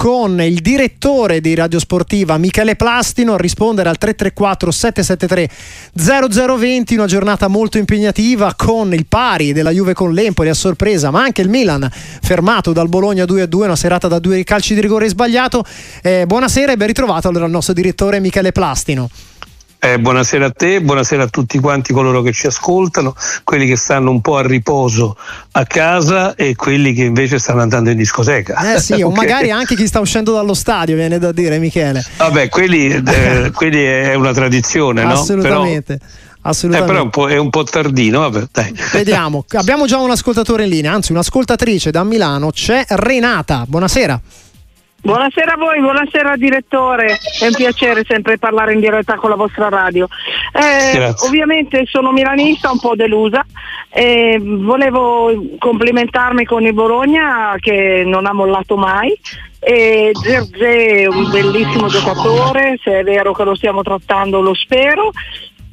[0.00, 5.50] con il direttore di Radio Sportiva Michele Plastino a rispondere al 334 773
[5.92, 11.20] 0020, una giornata molto impegnativa con il pari della Juve con l'Empoli a sorpresa, ma
[11.20, 15.66] anche il Milan fermato dal Bologna 2-2, una serata da due calci di rigore sbagliato.
[16.00, 19.10] Eh, buonasera e ben ritrovato allora il nostro direttore Michele Plastino.
[19.82, 24.10] Eh, buonasera a te, buonasera a tutti quanti coloro che ci ascoltano, quelli che stanno
[24.10, 25.16] un po' a riposo
[25.52, 28.74] a casa e quelli che invece stanno andando in discoteca.
[28.74, 29.04] Eh sì, okay.
[29.04, 32.04] o magari anche chi sta uscendo dallo stadio, viene da dire Michele.
[32.18, 35.12] Vabbè, quelli, eh, quelli è una tradizione, no?
[35.12, 35.96] Assolutamente.
[35.96, 36.10] Però,
[36.42, 36.92] Assolutamente.
[36.92, 38.72] Eh, però è un, po', è un po' tardino, vabbè.
[38.92, 43.64] Vediamo, abbiamo già un ascoltatore in linea, anzi un'ascoltatrice da Milano, c'è Renata.
[43.66, 44.20] Buonasera.
[45.02, 47.06] Buonasera a voi, buonasera direttore,
[47.40, 50.06] è un piacere sempre parlare in diretta con la vostra radio.
[50.52, 53.44] Eh, ovviamente sono milanista, un po' delusa,
[53.88, 59.18] e volevo complimentarmi con il Bologna che non ha mollato mai.
[59.58, 65.12] E Zerze è un bellissimo giocatore, se è vero che lo stiamo trattando lo spero.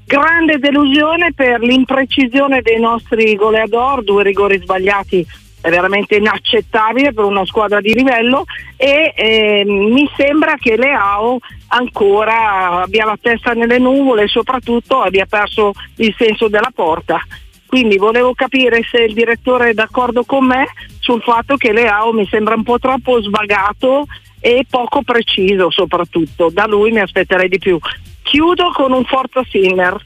[0.05, 5.27] Grande delusione per l'imprecisione dei nostri goleador, due rigori sbagliati
[5.67, 8.45] è veramente inaccettabile per una squadra di livello
[8.77, 15.25] e eh, mi sembra che Leao ancora abbia la testa nelle nuvole e soprattutto abbia
[15.25, 17.19] perso il senso della porta.
[17.65, 20.67] Quindi volevo capire se il direttore è d'accordo con me
[20.99, 24.05] sul fatto che Leao mi sembra un po' troppo svagato
[24.39, 26.49] e poco preciso soprattutto.
[26.49, 27.77] Da lui mi aspetterei di più.
[28.21, 30.01] Chiudo con un Forza Sinner.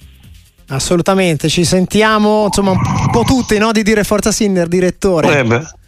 [0.71, 5.39] Assolutamente, ci sentiamo insomma un po' tutti no, di dire Forza Sinner, direttore.
[5.39, 5.79] Eh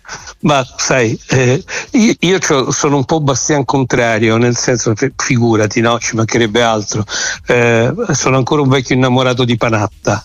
[0.41, 5.99] ma sai, eh, io, io sono un po' Bastian contrario, nel senso, figurati, no?
[5.99, 7.03] ci mancherebbe altro.
[7.47, 10.23] Eh, sono ancora un vecchio innamorato di Panatta.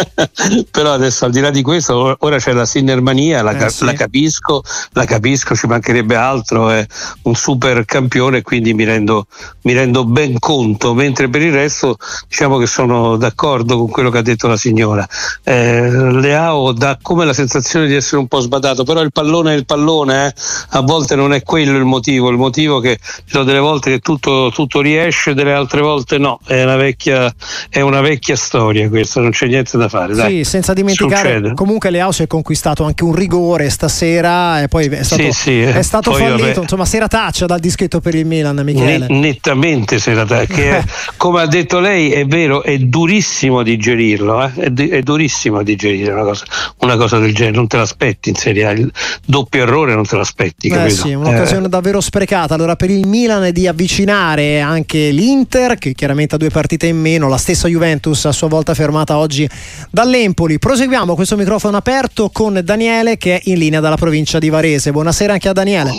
[0.70, 3.84] Però adesso al di là di questo, ora c'è la Sinnermania, la, eh, sì.
[3.84, 6.86] la capisco, la capisco, ci mancherebbe altro, è
[7.22, 9.26] un super campione, quindi mi rendo,
[9.62, 11.96] mi rendo ben conto, mentre per il resto
[12.28, 15.06] diciamo che sono d'accordo con quello che ha detto la signora.
[15.42, 19.56] Eh, Leao dà come la sensazione di essere un po' sbadato, però il pallone è
[19.56, 20.34] il pallone, eh?
[20.70, 23.90] a volte non è quello il motivo, il motivo è che ci sono delle volte
[23.90, 27.32] che tutto, tutto riesce, delle altre volte no, è una, vecchia,
[27.68, 30.14] è una vecchia storia questa, non c'è niente da fare.
[30.14, 30.38] Dai.
[30.38, 31.54] Sì, senza dimenticare, Succede.
[31.54, 35.60] comunque Leao si è conquistato anche un rigore stasera e poi è stato, sì, sì,
[35.60, 36.60] è stato poi, fallito, vabbè.
[36.60, 39.06] insomma serataccia dal dischetto per il Milan Michele.
[39.08, 40.84] nettamente serataccia, che
[41.16, 44.52] come ha detto lei è vero, è durissimo digerirlo, eh?
[44.54, 46.44] è, è, durissimo digerire una cosa,
[46.78, 48.74] una cosa del genere, non te l'aspetti in Serie A,
[49.24, 50.68] doppio errore non te l'aspetti.
[50.68, 50.94] Eh capito?
[50.94, 51.68] sì, un'occasione eh.
[51.68, 52.54] davvero sprecata.
[52.54, 56.98] Allora per il Milan è di avvicinare anche l'Inter, che chiaramente ha due partite in
[56.98, 59.48] meno, la stessa Juventus a sua volta fermata oggi
[59.90, 60.58] dall'Empoli.
[60.58, 64.90] Proseguiamo questo microfono aperto con Daniele che è in linea dalla provincia di Varese.
[64.90, 65.90] Buonasera anche a Daniele.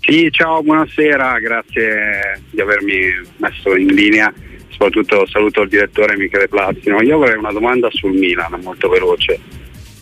[0.00, 2.98] Sì, ciao, buonasera, grazie di avermi
[3.36, 4.32] messo in linea.
[4.70, 7.02] Soprattutto saluto il direttore Michele Plazzino.
[7.02, 9.38] Io avrei una domanda sul Milan, molto veloce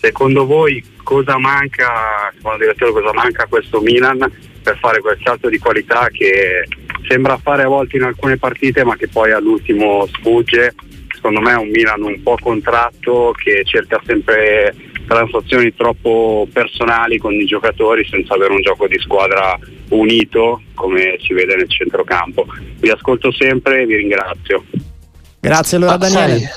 [0.01, 4.19] Secondo voi cosa manca, secondo direttore, cosa manca a questo Milan
[4.63, 6.67] per fare quel salto di qualità che
[7.09, 10.75] sembra fare a volte in alcune partite ma che poi all'ultimo sfugge?
[11.13, 14.75] Secondo me è un Milan un po' contratto che cerca sempre
[15.09, 21.33] transazioni troppo personali con i giocatori senza avere un gioco di squadra unito come si
[21.33, 22.47] vede nel centrocampo.
[22.79, 24.65] Vi ascolto sempre e vi ringrazio.
[25.41, 26.51] Grazie allora Daniele.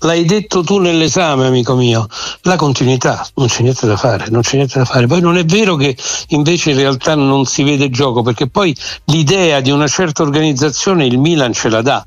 [0.00, 2.06] L'hai detto tu nell'esame, amico mio,
[2.42, 5.06] la continuità, non c'è niente da fare, non c'è niente da fare.
[5.06, 5.96] Poi non è vero che
[6.28, 11.18] invece in realtà non si vede gioco, perché poi l'idea di una certa organizzazione il
[11.18, 12.06] Milan ce la dà,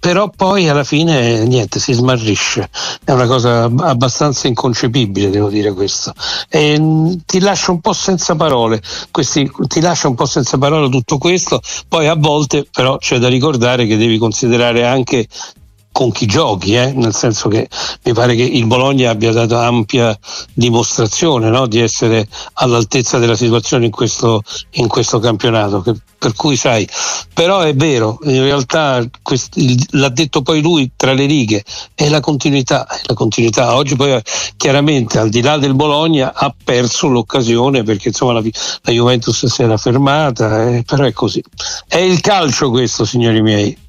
[0.00, 2.68] però poi alla fine niente, si smarrisce.
[3.04, 6.12] È una cosa abbastanza inconcepibile, devo dire questo.
[6.48, 10.88] E, mm, ti lascia un po' senza parole, questi, ti lascia un po' senza parole
[10.88, 15.26] tutto questo, poi a volte però c'è da ricordare che devi considerare anche
[16.00, 16.94] con chi giochi, eh?
[16.94, 17.68] nel senso che
[18.04, 20.18] mi pare che il Bologna abbia dato ampia
[20.54, 21.66] dimostrazione no?
[21.66, 24.40] di essere all'altezza della situazione in questo,
[24.76, 25.82] in questo campionato.
[25.82, 26.88] Che, per cui sai,
[27.34, 31.62] però è vero, in realtà quest, il, l'ha detto poi lui tra le righe,
[31.94, 33.74] è la continuità, è la continuità.
[33.74, 34.18] Oggi poi
[34.56, 39.62] chiaramente al di là del Bologna ha perso l'occasione perché insomma la, la Juventus si
[39.62, 41.44] era fermata, eh, però è così.
[41.86, 43.88] È il calcio questo, signori miei.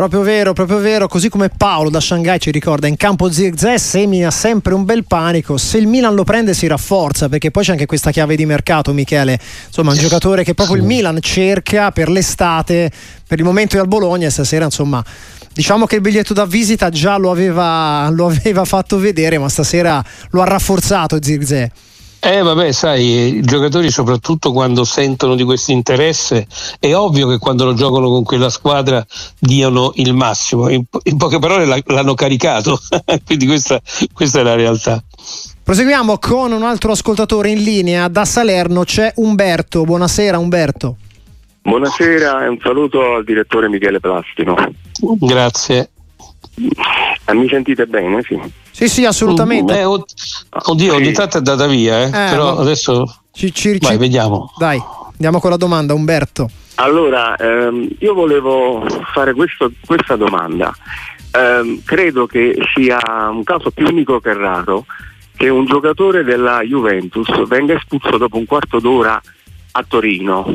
[0.00, 4.30] Proprio vero, proprio vero, così come Paolo da Shanghai ci ricorda, in campo Zirkzee semina
[4.30, 7.84] sempre un bel panico, se il Milan lo prende si rafforza, perché poi c'è anche
[7.84, 12.90] questa chiave di mercato Michele, insomma un giocatore che proprio il Milan cerca per l'estate,
[13.28, 15.04] per il momento è al Bologna e stasera insomma
[15.52, 20.02] diciamo che il biglietto da visita già lo aveva, lo aveva fatto vedere, ma stasera
[20.30, 21.70] lo ha rafforzato Zirkzee.
[22.22, 26.46] Eh vabbè, sai, i giocatori soprattutto quando sentono di questo interesse
[26.78, 29.04] è ovvio che quando lo giocano con quella squadra
[29.38, 30.68] diano il massimo.
[30.68, 32.78] In, in poche parole l'hanno caricato,
[33.24, 33.80] quindi questa,
[34.12, 35.02] questa è la realtà.
[35.62, 39.84] Proseguiamo con un altro ascoltatore in linea da Salerno, c'è Umberto.
[39.84, 40.96] Buonasera Umberto.
[41.62, 44.56] Buonasera e un saluto al direttore Michele Plastino.
[45.20, 45.90] Grazie.
[47.24, 48.22] Eh, mi sentite bene?
[48.22, 48.38] Sì.
[48.70, 49.78] Sì, sì, assolutamente.
[49.78, 52.06] Eh, oddio, ogni tanto è andata via, eh?
[52.06, 52.60] Eh, però no.
[52.60, 53.96] adesso ci, ci, Vai, ci...
[53.96, 54.52] vediamo.
[54.56, 54.80] Dai,
[55.12, 56.48] andiamo con la domanda, Umberto.
[56.76, 60.74] Allora, ehm, io volevo fare questo, questa domanda.
[61.32, 62.98] Eh, credo che sia
[63.30, 64.84] un caso più unico che raro
[65.40, 69.18] che un giocatore della Juventus venga espulso dopo un quarto d'ora
[69.72, 70.54] a Torino.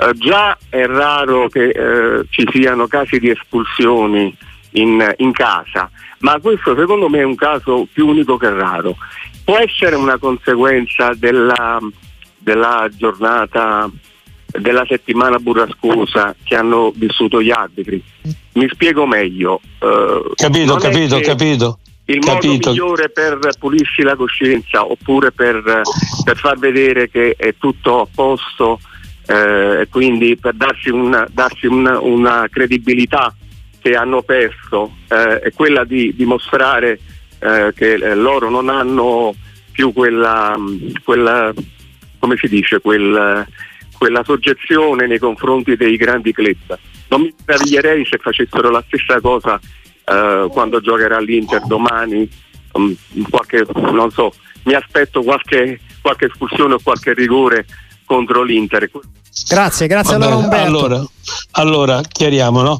[0.00, 4.34] Eh, già è raro che eh, ci siano casi di espulsioni
[4.72, 8.96] in, in casa, ma questo secondo me è un caso più unico che raro.
[9.44, 11.78] Può essere una conseguenza della,
[12.36, 13.90] della giornata
[14.50, 18.02] della settimana burrascosa che hanno vissuto gli arbitri.
[18.54, 19.60] Mi spiego meglio.
[19.78, 21.78] Uh, capito, capito, capito.
[22.06, 22.48] Il capito.
[22.48, 25.82] modo migliore per pulirsi la coscienza oppure per,
[26.24, 28.80] per far vedere che è tutto a posto
[29.26, 33.34] eh, quindi per darsi, una, darsi una, una credibilità
[33.80, 36.98] che hanno perso eh, è quella di dimostrare
[37.38, 39.34] eh, che eh, loro non hanno
[39.70, 40.56] più quella,
[41.04, 41.52] quella
[42.18, 43.46] come si dice, quel,
[43.96, 46.78] quella soggezione nei confronti dei grandi club.
[47.08, 49.58] Non mi meraviglierei se facessero la stessa cosa
[50.04, 52.28] eh, quando giocherà l'Inter domani,
[52.72, 52.94] um,
[53.30, 54.32] qualche, non so,
[54.64, 57.66] mi aspetto qualche, qualche espulsione o qualche rigore
[58.04, 58.90] contro l'Inter.
[59.48, 60.66] Grazie, grazie allora Umberto.
[60.66, 61.04] Allora,
[61.52, 62.78] allora chiariamo, no?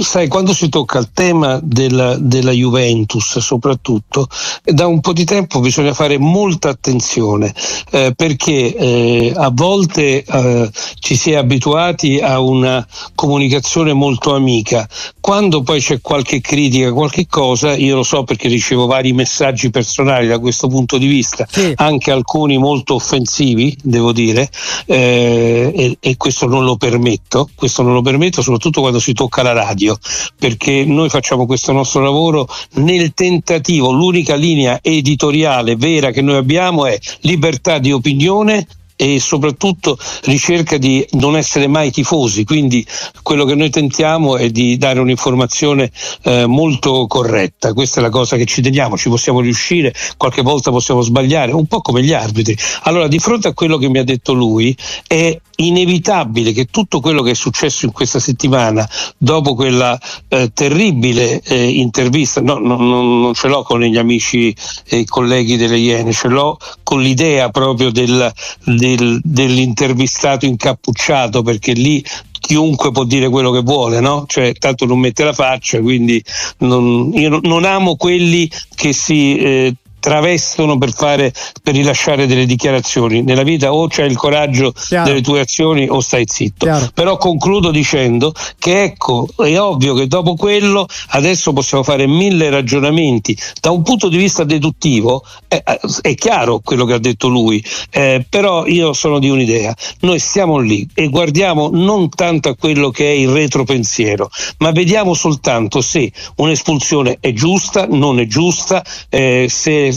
[0.00, 4.28] Sai, quando si tocca il tema della, della, Juventus, soprattutto,
[4.62, 7.52] da un po' di tempo bisogna fare molta attenzione
[7.90, 14.88] eh, perché eh, a volte eh, ci si è abituati a una comunicazione molto amica.
[15.20, 20.26] Quando poi c'è qualche critica, qualche cosa, io lo so perché ricevo vari messaggi personali
[20.26, 21.72] da questo punto di vista, sì.
[21.76, 24.48] anche alcuni molto offensivi, devo dire,
[24.86, 27.48] eh, e, e questo non lo permetto.
[27.54, 29.96] Questo non lo permetto soprattutto quando si tocca la radio,
[30.38, 36.86] perché noi facciamo questo nostro lavoro nel tentativo, l'unica linea editoriale vera che noi abbiamo
[36.86, 38.66] è libertà di opinione
[38.96, 42.86] e soprattutto ricerca di non essere mai tifosi, quindi
[43.22, 45.90] quello che noi tentiamo è di dare un'informazione
[46.22, 50.70] eh, molto corretta, questa è la cosa che ci teniamo, ci possiamo riuscire, qualche volta
[50.70, 52.56] possiamo sbagliare, un po' come gli arbitri.
[52.82, 54.76] Allora di fronte a quello che mi ha detto lui
[55.06, 59.98] è inevitabile che tutto quello che è successo in questa settimana, dopo quella
[60.28, 64.54] eh, terribile eh, intervista, no, no, no, non ce l'ho con gli amici
[64.86, 68.32] e colleghi delle Iene, ce l'ho con l'idea proprio del,
[68.64, 72.04] del, dell'intervistato incappucciato, perché lì
[72.40, 74.24] chiunque può dire quello che vuole, no?
[74.26, 76.22] Cioè, tanto non mette la faccia, quindi
[76.58, 79.74] non, io non amo quelli che si eh,
[80.04, 83.22] travestono per, fare, per rilasciare delle dichiarazioni.
[83.22, 85.08] Nella vita o c'hai il coraggio Chiaro.
[85.08, 86.66] delle tue azioni o stai zitto.
[86.66, 86.90] Chiaro.
[86.92, 93.34] Però concludo dicendo che ecco, è ovvio che dopo quello adesso possiamo fare mille ragionamenti.
[93.58, 95.62] Da un punto di vista deduttivo è,
[96.02, 99.74] è chiaro quello che ha detto lui, eh, però io sono di un'idea.
[100.00, 105.14] Noi stiamo lì e guardiamo non tanto a quello che è il retropensiero, ma vediamo
[105.14, 109.92] soltanto se un'espulsione è giusta, non è giusta, eh, se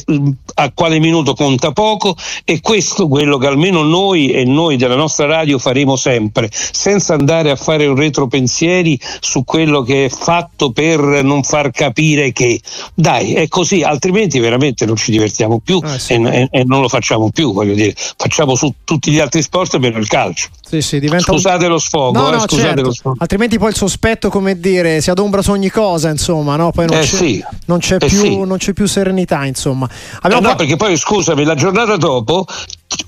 [0.56, 4.96] a quale minuto conta poco e questo è quello che almeno noi e noi della
[4.96, 10.72] nostra radio faremo sempre, senza andare a fare un retropensieri su quello che è fatto
[10.72, 12.60] per non far capire che
[12.94, 16.14] dai, è così, altrimenti veramente non ci divertiamo più ah, sì.
[16.14, 19.98] e, e, non lo facciamo più, voglio dire, facciamo su tutti gli altri sport meno
[19.98, 20.50] il calcio.
[20.70, 21.72] Sì, sì, scusate un...
[21.72, 22.82] lo sfogo, no, eh, no, scusate certo.
[22.82, 23.16] lo sfogo.
[23.20, 26.72] Altrimenti poi il sospetto, come dire, si adombra su ogni cosa, insomma, no?
[26.72, 27.44] Poi non, eh, c'è, sì.
[27.66, 28.38] non, c'è eh, più, sì.
[28.38, 29.88] non c'è più serenità, insomma.
[30.22, 32.46] Abbiamo eh no, perché poi scusami, la giornata dopo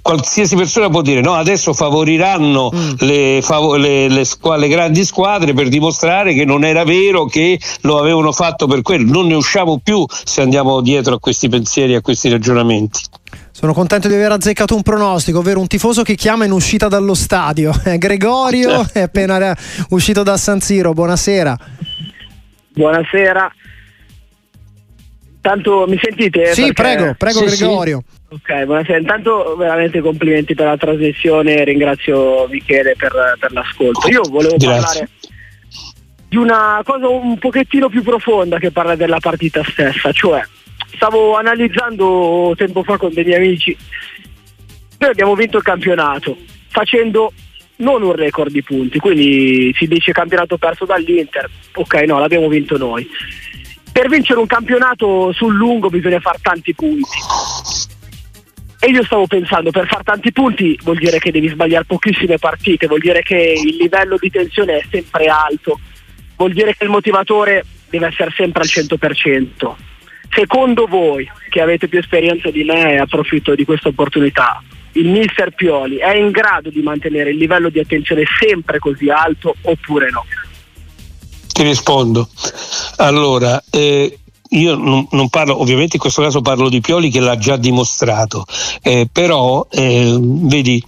[0.01, 2.91] qualsiasi persona può dire no, adesso favoriranno mm.
[2.99, 7.59] le, fav- le, le, squ- le, grandi squadre per dimostrare che non era vero che
[7.81, 9.11] lo avevano fatto per quello.
[9.11, 13.01] Non ne usciamo più se andiamo dietro a questi pensieri, a questi ragionamenti.
[13.51, 17.13] Sono contento di aver azzeccato un pronostico, ovvero un tifoso che chiama in uscita dallo
[17.13, 17.71] stadio.
[17.97, 19.55] Gregorio è appena
[19.89, 20.93] uscito da San Siro.
[20.93, 21.57] Buonasera.
[22.73, 23.53] Buonasera.
[25.41, 26.53] Tanto mi sentite?
[26.53, 26.73] Sì, Perché...
[26.73, 28.03] prego, prego sì, Gregorio.
[28.05, 28.18] Sì.
[28.31, 28.99] Ok, buonasera.
[28.99, 34.07] Intanto veramente complimenti per la trasmissione, ringrazio Michele per, per l'ascolto.
[34.07, 34.67] Io volevo Grazie.
[34.67, 35.09] parlare
[36.27, 40.43] di una cosa un pochettino più profonda che parla della partita stessa, cioè
[40.93, 43.75] stavo analizzando tempo fa con miei amici
[44.99, 47.33] Noi abbiamo vinto il campionato facendo
[47.77, 52.77] non un record di punti, quindi si dice campionato perso dall'Inter, ok no, l'abbiamo vinto
[52.77, 53.09] noi.
[53.91, 57.17] Per vincere un campionato sul lungo bisogna fare tanti punti.
[58.81, 62.87] E io stavo pensando, per fare tanti punti vuol dire che devi sbagliare pochissime partite,
[62.87, 65.79] vuol dire che il livello di tensione è sempre alto,
[66.37, 69.75] vuol dire che il motivatore deve essere sempre al 100%.
[70.31, 75.51] Secondo voi, che avete più esperienza di me e approfitto di questa opportunità, il mister
[75.51, 80.25] Pioli è in grado di mantenere il livello di attenzione sempre così alto oppure no?
[81.51, 82.29] Ti rispondo.
[82.97, 84.19] Allora, eh,
[84.49, 88.45] io non, non, parlo, ovviamente in questo caso parlo di Pioli che l'ha già dimostrato,
[88.81, 90.83] eh, però eh, vedi,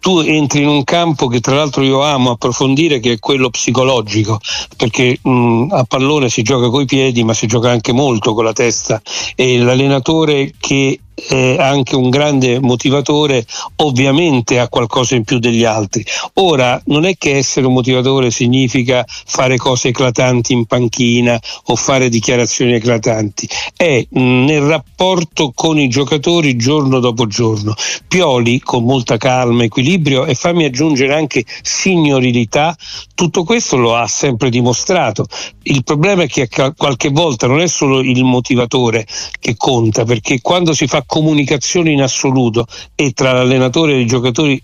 [0.00, 4.40] tu entri in un campo che tra l'altro io amo approfondire che è quello psicologico
[4.76, 8.52] perché mh, a pallone si gioca coi piedi ma si gioca anche molto con la
[8.52, 9.00] testa
[9.34, 13.44] e l'allenatore che è anche un grande motivatore,
[13.76, 16.04] ovviamente ha qualcosa in più degli altri.
[16.34, 22.08] Ora, non è che essere un motivatore significa fare cose eclatanti in panchina o fare
[22.08, 27.74] dichiarazioni eclatanti, è nel rapporto con i giocatori giorno dopo giorno.
[28.08, 29.88] Pioli, con molta calma, equilibrio
[30.26, 32.76] e fammi aggiungere anche signorilità,
[33.14, 35.26] tutto questo lo ha sempre dimostrato.
[35.62, 39.06] Il problema è che qualche volta non è solo il motivatore
[39.38, 44.62] che conta, perché quando si fa comunicazione in assoluto e tra l'allenatore e i giocatori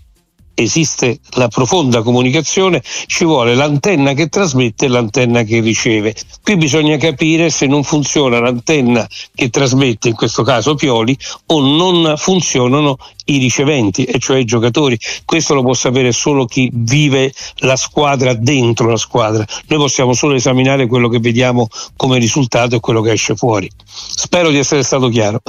[0.59, 6.15] esiste la profonda comunicazione, ci vuole l'antenna che trasmette e l'antenna che riceve.
[6.41, 11.15] Qui bisogna capire se non funziona l'antenna che trasmette, in questo caso Pioli,
[11.47, 14.97] o non funzionano i riceventi, e cioè i giocatori.
[15.25, 19.45] Questo lo può sapere solo chi vive la squadra dentro la squadra.
[19.67, 23.69] Noi possiamo solo esaminare quello che vediamo come risultato e quello che esce fuori.
[23.85, 25.41] Spero di essere stato chiaro.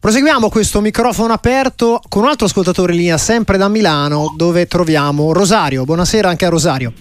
[0.00, 5.32] Proseguiamo questo microfono aperto con un altro ascoltatore in linea, sempre da Milano, dove troviamo
[5.32, 5.84] Rosario.
[5.84, 6.92] Buonasera anche a Rosario.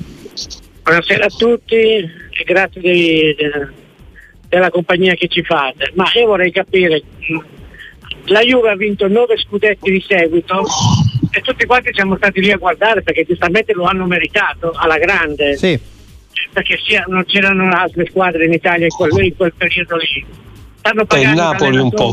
[0.82, 3.68] Buonasera a tutti e grazie di, de,
[4.50, 5.92] della compagnia che ci fate.
[5.94, 7.04] Ma io vorrei capire,
[8.26, 10.66] la Juve ha vinto nove scudetti di seguito
[11.30, 15.56] e tutti quanti siamo stati lì a guardare perché giustamente lo hanno meritato alla grande.
[15.56, 15.80] Sì.
[16.52, 20.26] Perché sia, non c'erano altre squadre in Italia in quel, in quel periodo lì.
[20.80, 22.10] Stanno pagando Napoli un po'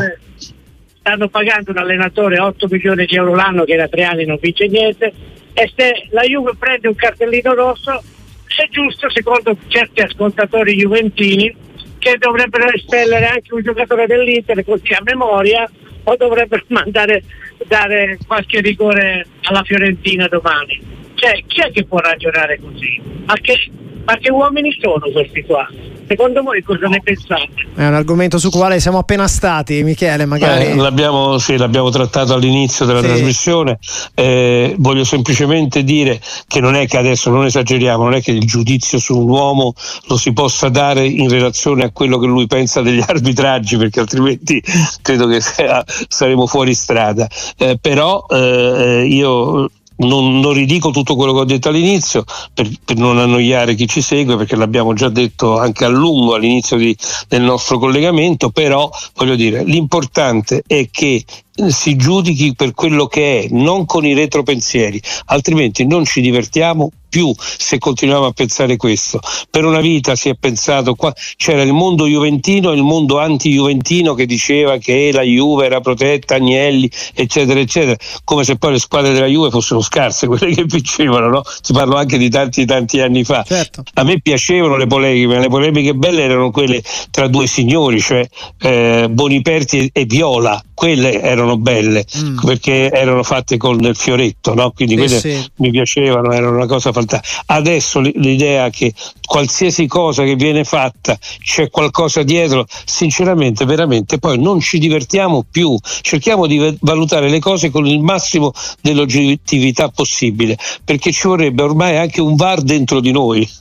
[1.04, 4.66] stanno pagando un allenatore 8 milioni di euro l'anno che da tre anni non vince
[4.68, 5.12] niente
[5.52, 8.02] e se la Juve prende un cartellino rosso
[8.46, 11.54] è giusto secondo certi ascoltatori juventini
[11.98, 15.70] che dovrebbero espellere anche un giocatore dell'Inter così a memoria
[16.04, 17.22] o dovrebbero mandare
[17.66, 20.80] dare qualche rigore alla Fiorentina domani.
[21.14, 23.00] Cioè, chi è che può ragionare così?
[23.26, 23.56] Ma che,
[24.04, 25.68] ma che uomini sono questi qua?
[26.06, 27.48] Secondo voi cosa ne pensate?
[27.74, 30.66] È un argomento su quale siamo appena stati, Michele, magari.
[30.66, 33.06] Eh, l'abbiamo, sì, l'abbiamo, trattato all'inizio della sì.
[33.06, 33.78] trasmissione.
[34.14, 38.46] Eh, voglio semplicemente dire che non è che adesso non esageriamo, non è che il
[38.46, 39.72] giudizio su un uomo
[40.08, 44.62] lo si possa dare in relazione a quello che lui pensa degli arbitraggi, perché altrimenti
[45.00, 45.40] credo che
[46.08, 47.26] saremo fuori strada.
[47.56, 52.96] Eh, però eh, io non, non, ridico tutto quello che ho detto all'inizio per, per,
[52.96, 56.96] non annoiare chi ci segue perché l'abbiamo già detto anche a lungo all'inizio di,
[57.28, 61.24] del nostro collegamento però voglio dire l'importante è che
[61.68, 67.32] si giudichi per quello che è, non con i retropensieri, altrimenti non ci divertiamo più
[67.38, 69.20] se continuiamo a pensare questo.
[69.48, 74.14] Per una vita si è pensato, qua, c'era il mondo juventino e il mondo anti-juventino
[74.14, 79.12] che diceva che la Juve era protetta, Agnelli, eccetera, eccetera, come se poi le squadre
[79.12, 81.42] della Juve fossero scarse, quelle che vincevano, no?
[81.44, 83.44] Si parla anche di tanti tanti anni fa.
[83.46, 83.84] Certo.
[83.94, 88.26] A me piacevano le polemiche, ma le polemiche belle erano quelle tra due signori, cioè
[88.60, 92.38] eh, Boniperti e Viola, quelle erano belle mm.
[92.44, 94.72] perché erano fatte con il fioretto, no?
[94.72, 95.40] quindi quelle sì.
[95.58, 97.02] mi piacevano, erano una cosa fantastica.
[97.46, 98.92] Adesso l'idea che
[99.24, 105.76] qualsiasi cosa che viene fatta c'è qualcosa dietro, sinceramente, veramente poi non ci divertiamo più,
[106.00, 112.20] cerchiamo di valutare le cose con il massimo dell'oggettività possibile, perché ci vorrebbe ormai anche
[112.20, 113.48] un VAR dentro di noi.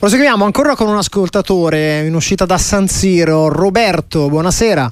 [0.00, 4.90] Proseguiamo ancora con un ascoltatore in uscita da San Siro, Roberto, buonasera.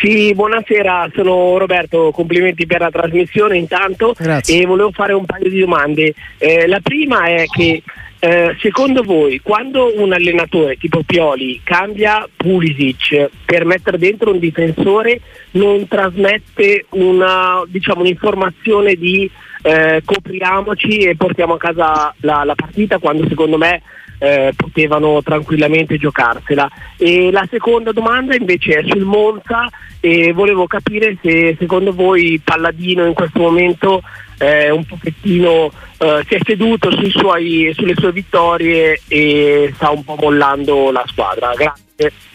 [0.00, 4.62] Sì, buonasera, sono Roberto, complimenti per la trasmissione intanto Grazie.
[4.62, 6.14] e volevo fare un paio di domande.
[6.38, 7.82] Eh, la prima è che
[8.22, 15.22] eh, secondo voi quando un allenatore tipo Pioli cambia Pulisic per mettere dentro un difensore
[15.52, 19.30] non trasmette una, diciamo, un'informazione di
[19.62, 23.80] eh, copriamoci e portiamo a casa la, la partita quando secondo me
[24.20, 26.68] eh, potevano tranquillamente giocarsela.
[26.96, 33.06] E la seconda domanda invece è sul Monza e volevo capire se secondo voi Palladino
[33.06, 34.02] in questo momento
[34.38, 40.16] eh, un pochettino eh, si è seduto suoi, sulle sue vittorie e sta un po'
[40.18, 41.52] mollando la squadra.
[41.54, 42.29] Grazie.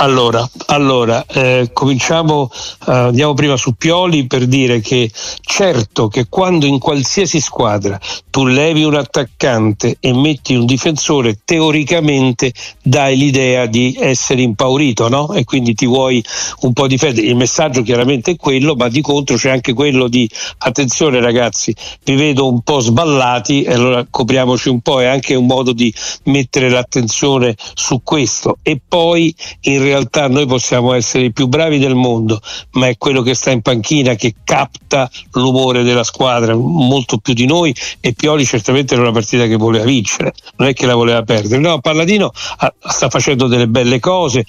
[0.00, 2.48] Allora, allora eh, cominciamo,
[2.86, 7.98] eh, andiamo prima su Pioli per dire che certo che quando in qualsiasi squadra
[8.30, 15.32] tu levi un attaccante e metti un difensore, teoricamente dai l'idea di essere impaurito, no?
[15.32, 16.22] E quindi ti vuoi
[16.60, 17.26] un po' difendere.
[17.26, 21.74] Il messaggio chiaramente è quello, ma di contro c'è anche quello di attenzione ragazzi,
[22.04, 25.92] vi vedo un po' sballati, e allora copriamoci un po', è anche un modo di
[26.24, 28.58] mettere l'attenzione su questo.
[28.62, 29.86] E poi in
[30.28, 32.40] noi possiamo essere i più bravi del mondo,
[32.72, 37.46] ma è quello che sta in panchina che capta l'umore della squadra molto più di
[37.46, 41.22] noi e Pioli certamente era una partita che voleva vincere, non è che la voleva
[41.22, 41.60] perdere.
[41.60, 44.44] No, Palladino ah, sta facendo delle belle cose,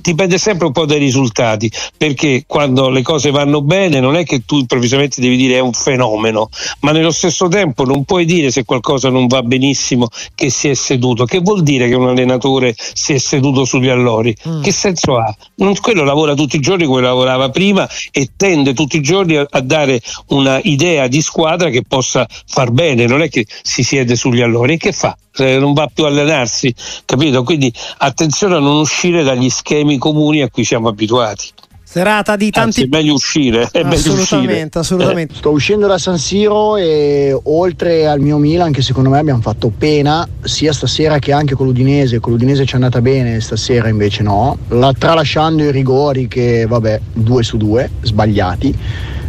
[0.00, 4.44] dipende sempre un po' dai risultati, perché quando le cose vanno bene non è che
[4.44, 6.48] tu improvvisamente devi dire è un fenomeno,
[6.80, 10.74] ma nello stesso tempo non puoi dire se qualcosa non va benissimo che si è
[10.74, 11.24] seduto.
[11.24, 14.34] Che vuol dire che un allenatore si è seduto sugli allori.
[14.48, 14.62] Mm.
[14.62, 15.34] Che senso ha?
[15.56, 19.46] Non, quello lavora tutti i giorni come lavorava prima e tende tutti i giorni a,
[19.48, 24.16] a dare una idea di squadra che possa far bene, non è che si siede
[24.16, 24.74] sugli allori.
[24.74, 25.16] E che fa?
[25.38, 26.74] non va più a allenarsi,
[27.06, 27.44] capito?
[27.44, 31.48] Quindi attenzione a non uscire dagli schemi comuni a cui siamo abituati.
[31.92, 32.82] Serata di tanti.
[32.82, 33.62] Anzi, è meglio uscire.
[33.62, 34.70] È assolutamente, meglio uscire.
[34.74, 35.32] assolutamente.
[35.32, 35.36] Eh.
[35.36, 39.72] Sto uscendo da San Siro e oltre al mio Milan, che secondo me abbiamo fatto
[39.76, 42.20] pena, sia stasera che anche con l'Udinese.
[42.20, 44.56] Con l'Udinese ci è andata bene, stasera invece no.
[44.68, 48.72] La, tralasciando i rigori, che vabbè, due su due, sbagliati.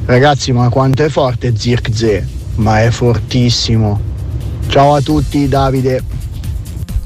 [0.05, 2.27] Ragazzi, ma quanto è forte Zirkze?
[2.57, 3.99] Ma è fortissimo.
[4.67, 6.20] Ciao a tutti, Davide.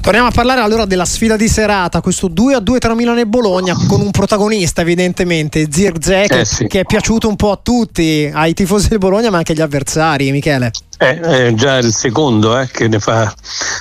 [0.06, 3.26] Torniamo a parlare allora della sfida di serata, questo 2 a 2 tra Milano e
[3.26, 6.68] Bologna, con un protagonista evidentemente, Zirze, che, eh sì.
[6.68, 10.30] che, è piaciuto un po' a tutti, ai tifosi del Bologna ma anche agli avversari,
[10.30, 10.70] Michele.
[10.98, 13.34] Eh, è già il secondo eh, che ne fa,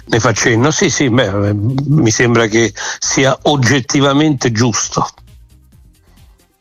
[0.05, 0.72] ne fa cenno.
[0.72, 5.07] Sì, sì, beh, mi sembra che sia oggettivamente giusto.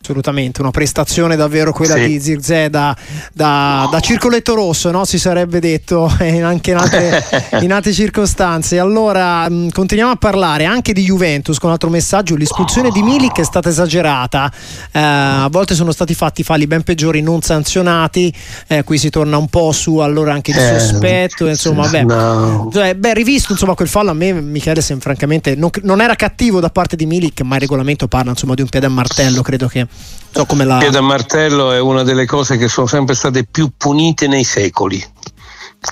[0.05, 2.07] Assolutamente, una prestazione davvero quella sì.
[2.07, 2.95] di Zirze da,
[3.33, 5.07] da, da, circoletto rosso, no?
[5.07, 7.25] si sarebbe detto anche in altre,
[7.63, 8.79] in altre circostanze.
[8.79, 12.37] Allora, mh, continuiamo a parlare anche di Juventus con un altro messaggio.
[12.37, 14.53] L'espulsione di Milik è stata esagerata,
[14.93, 18.31] eh, a volte sono stati fatti falli ben peggiori non sanzionati,
[18.67, 22.69] eh, qui si torna un po' su allora anche il eh, sospetto, insomma, beh, no.
[22.71, 26.69] cioè, beh, rivisto insomma, quel fallo a me Michele francamente non, non, era cattivo da
[26.69, 29.87] parte di Milik, ma il regolamento parla insomma, di un piede a martello, credo che
[30.31, 30.79] So come la...
[30.79, 35.03] Piede a martello è una delle cose che sono sempre state più punite nei secoli.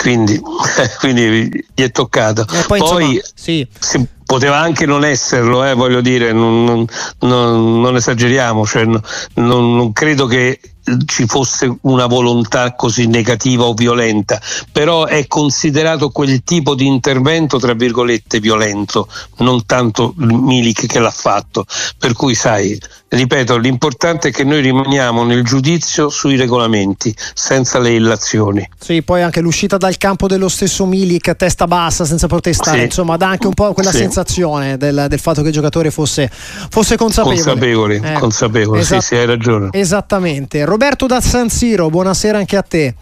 [0.01, 0.41] Quindi,
[0.99, 2.45] quindi gli è toccato.
[2.45, 3.67] poi, poi insomma, sì.
[3.79, 6.87] si, poteva anche non esserlo, eh, voglio dire, non, non,
[7.21, 8.89] non, non esageriamo, cioè,
[9.35, 10.59] non, credo che
[11.07, 14.41] ci fosse una volontà così negativa o violenta,
[14.71, 21.11] però è considerato quel tipo di intervento, tra virgolette, violento, non tanto Milik che l'ha
[21.11, 21.65] fatto.
[21.99, 27.93] Per cui, sai, ripeto, l'importante è che noi rimaniamo nel giudizio sui regolamenti, senza le
[27.93, 28.69] illazioni.
[28.79, 32.85] Sì, poi anche l'uscita dal campo dello stesso Milik a testa bassa, senza protestare, sì.
[32.85, 33.99] insomma, dà anche un po' quella sì.
[33.99, 36.31] sensazione del, del, fatto che il giocatore fosse,
[36.71, 37.43] fosse consapevole.
[37.43, 39.69] Consapevole, eh, consapevole, esat- sì, sì, hai ragione.
[39.73, 40.65] Esattamente.
[40.73, 42.95] Roberto da San Siro, buonasera anche a te.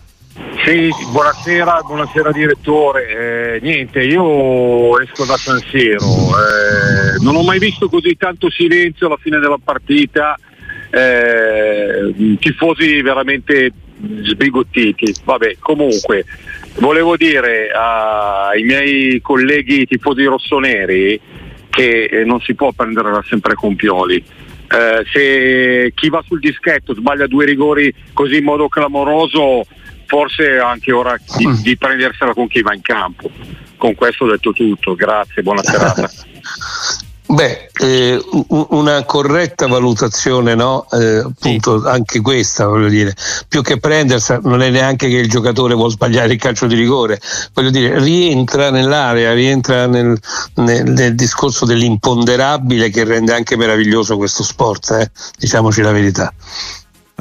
[0.65, 3.07] Sì, buonasera, buonasera direttore.
[3.07, 6.05] Eh, niente, io esco da San Siro.
[6.05, 10.37] Eh, non ho mai visto così tanto silenzio alla fine della partita.
[10.91, 13.71] Eh, tifosi veramente
[14.23, 15.15] sbigottiti.
[15.23, 16.25] Vabbè, comunque,
[16.81, 21.21] volevo dire ai miei colleghi tifosi rossoneri
[21.71, 24.25] che non si può prendere sempre con Pioli
[24.73, 29.67] eh, se chi va sul dischetto sbaglia due rigori così in modo clamoroso,
[30.07, 31.55] forse è anche ora di, mm.
[31.55, 33.31] di prendersela con chi va in campo.
[33.77, 36.09] Con questo ho detto tutto, grazie, buona serata.
[37.33, 40.85] Beh, eh, una corretta valutazione, no?
[40.91, 41.87] Eh, appunto, sì.
[41.87, 43.15] anche questa, voglio dire,
[43.47, 47.21] più che prendersela, non è neanche che il giocatore vuole sbagliare il calcio di rigore,
[47.55, 50.19] voglio dire, rientra nell'area, rientra nel,
[50.55, 55.11] nel, nel discorso dell'imponderabile che rende anche meraviglioso questo sport, eh?
[55.39, 56.35] diciamoci la verità.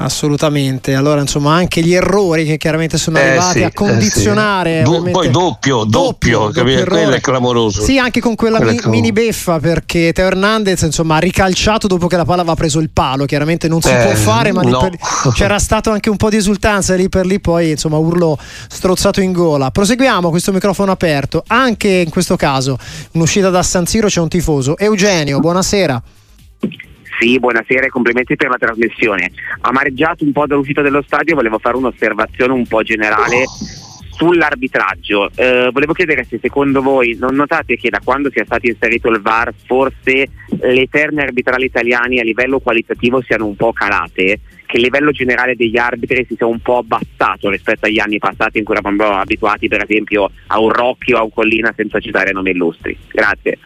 [0.00, 4.80] Assolutamente, allora insomma anche gli errori che chiaramente sono eh, arrivati sì, a condizionare.
[4.80, 4.90] Eh sì.
[4.90, 7.82] Do, poi doppio, doppio, doppio quello è clamoroso.
[7.82, 12.16] Sì, anche con quella mi, mini beffa perché Teo Hernandez insomma ha ricalciato dopo che
[12.16, 14.78] la palla aveva preso il palo, chiaramente non si eh, può fare, ma no.
[14.78, 14.96] per,
[15.34, 19.32] c'era stato anche un po' di esultanza lì per lì, poi insomma urlo strozzato in
[19.32, 19.70] gola.
[19.70, 22.78] Proseguiamo questo microfono aperto, anche in questo caso
[23.12, 24.78] un'uscita da San Siro c'è un tifoso.
[24.78, 26.02] Eugenio, buonasera.
[27.20, 29.30] Sì, buonasera e complimenti per la trasmissione.
[29.60, 33.44] Amareggiato un po' dall'uscita dello stadio, volevo fare un'osservazione un po' generale
[34.08, 35.30] sull'arbitraggio.
[35.34, 39.20] Eh, volevo chiedere se secondo voi non notate che da quando sia stato inserito il
[39.20, 40.28] VAR forse
[40.62, 45.56] le terme arbitrali italiane a livello qualitativo siano un po' calate, che il livello generale
[45.56, 49.68] degli arbitri si sia un po' abbassato rispetto agli anni passati in cui eravamo abituati
[49.68, 52.96] per esempio a un Rocchio o a un Collina senza citare nomi illustri.
[53.12, 53.58] Grazie.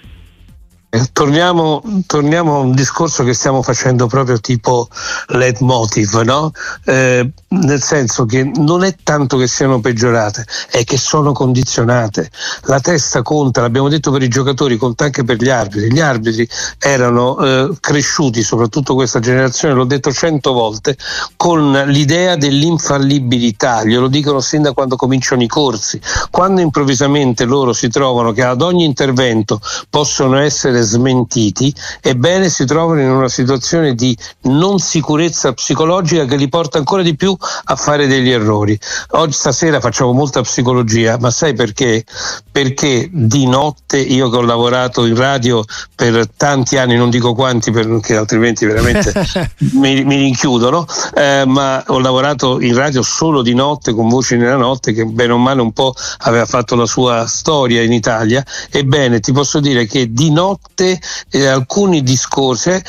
[1.12, 4.88] Torniamo, torniamo, a un discorso che stiamo facendo proprio tipo
[5.28, 6.52] leitmotiv, no?
[6.84, 12.30] eh, nel senso che non è tanto che siano peggiorate, è che sono condizionate.
[12.62, 15.92] La testa conta, l'abbiamo detto per i giocatori, conta anche per gli arbitri.
[15.92, 20.96] Gli arbitri erano eh, cresciuti, soprattutto questa generazione, l'ho detto cento volte,
[21.36, 26.00] con l'idea dell'infallibilità, glielo dicono sin da quando cominciano i corsi.
[26.30, 33.00] Quando improvvisamente loro si trovano che ad ogni intervento possono essere smentiti, ebbene si trovano
[33.00, 38.06] in una situazione di non sicurezza psicologica che li porta ancora di più a fare
[38.06, 38.78] degli errori.
[39.10, 42.04] Oggi stasera facciamo molta psicologia, ma sai perché?
[42.50, 47.70] Perché di notte io che ho lavorato in radio per tanti anni, non dico quanti
[47.70, 49.12] perché altrimenti veramente
[49.72, 54.56] mi, mi, rinchiudono, eh, ma ho lavorato in radio solo di notte con Voci nella
[54.56, 58.44] notte che bene o male un po' aveva fatto la sua storia in Italia.
[58.70, 62.82] Ebbene, ti posso dire che di notte volte eh, alcuni discorsi eh,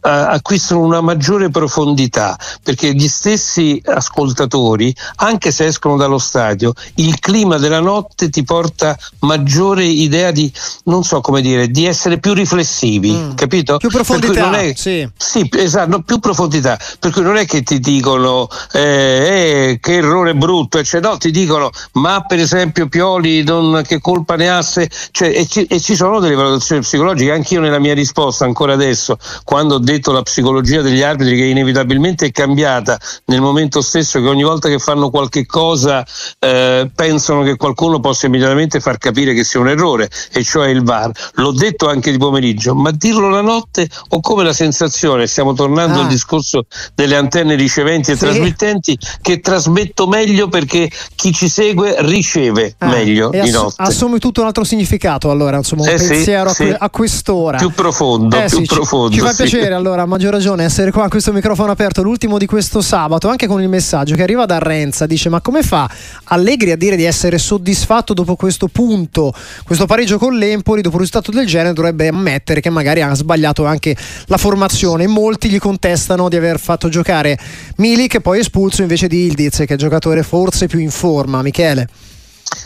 [0.00, 7.56] acquistano una maggiore profondità perché gli stessi ascoltatori, anche se escono dallo stadio, il clima
[7.56, 10.52] della notte ti porta maggiore idea di,
[10.84, 13.34] non so come dire, di essere più riflessivi, mm.
[13.34, 13.78] capito?
[13.78, 15.08] Più profondità, è, sì.
[15.16, 15.48] sì.
[15.52, 20.82] esatto, più profondità, per cui non è che ti dicono eh, eh, che errore brutto,
[20.82, 25.28] cioè, no, ti dicono ma per esempio Pioli non, che colpa ne ha se, cioè,
[25.28, 29.16] e, ci, e ci sono delle valutazioni psicologiche psicologica, anch'io nella mia risposta ancora adesso,
[29.44, 34.26] quando ho detto la psicologia degli arbitri che inevitabilmente è cambiata nel momento stesso che
[34.26, 36.04] ogni volta che fanno qualche cosa
[36.38, 40.82] eh, pensano che qualcuno possa immediatamente far capire che sia un errore, e cioè il
[40.82, 41.10] VAR.
[41.34, 45.98] L'ho detto anche di pomeriggio, ma dirlo la notte ho come la sensazione, stiamo tornando
[45.98, 46.02] ah.
[46.02, 48.20] al discorso delle antenne riceventi e sì.
[48.20, 52.86] trasmittenti, che trasmetto meglio perché chi ci segue riceve ah.
[52.86, 53.82] meglio e di ass- notte.
[53.82, 57.58] Assume tutto un altro significato allora, insomma, un eh pensiero sì, a, que- a quest'ora.
[57.58, 59.10] Più profondo, eh, più sì, profondo.
[59.10, 59.42] Ci, ci fa sì.
[59.42, 63.28] piacere allora, a maggior ragione, essere qua a questo microfono aperto, l'ultimo di questo sabato,
[63.28, 65.90] anche con il messaggio che arriva da Renza, dice ma come fa
[66.24, 71.02] Allegri a dire di essere soddisfatto dopo questo punto, questo pareggio con l'Empoli, dopo un
[71.02, 73.96] risultato del genere dovrebbe ammettere che magari ha sbagliato anche
[74.26, 75.06] la formazione.
[75.06, 77.38] Molti gli contestano di aver fatto giocare
[77.76, 81.42] Milik, poi espulso invece di Ildiz, che è giocatore forse più in forma.
[81.42, 81.88] Michele.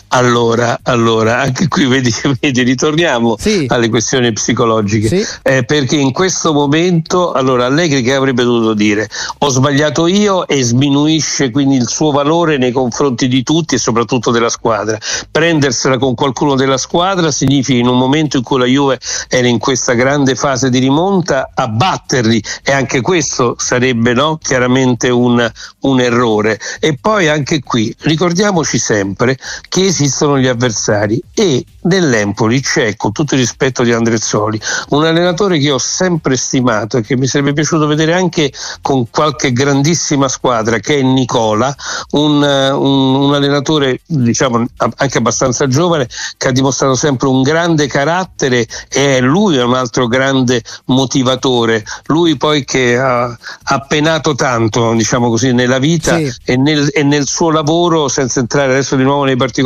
[0.08, 3.66] Allora, allora, anche qui vedi, vedi ritorniamo sì.
[3.68, 5.26] alle questioni psicologiche, sì.
[5.42, 9.08] eh, perché in questo momento, allora Allegri che avrebbe dovuto dire?
[9.38, 14.30] Ho sbagliato io e sminuisce quindi il suo valore nei confronti di tutti e soprattutto
[14.30, 14.96] della squadra.
[15.30, 19.58] Prendersela con qualcuno della squadra significa in un momento in cui la Juve era in
[19.58, 24.38] questa grande fase di rimonta abbatterli e anche questo sarebbe no?
[24.40, 26.60] chiaramente un, un errore.
[26.78, 29.36] E poi anche qui ricordiamoci sempre
[29.74, 34.60] che esistono gli avversari e nell'Empoli c'è, con tutto il rispetto di Andrezzoli,
[34.90, 39.52] un allenatore che ho sempre stimato e che mi sarebbe piaciuto vedere anche con qualche
[39.52, 41.74] grandissima squadra, che è Nicola,
[42.10, 48.68] un, un, un allenatore diciamo anche abbastanza giovane che ha dimostrato sempre un grande carattere
[48.88, 51.84] e lui è un altro grande motivatore.
[52.06, 56.32] Lui poi che ha, ha penato tanto, diciamo così, nella vita sì.
[56.44, 59.62] e, nel, e nel suo lavoro, senza entrare adesso di nuovo nei particolari,